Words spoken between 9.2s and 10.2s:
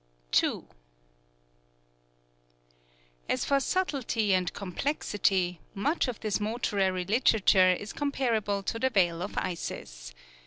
of Isis.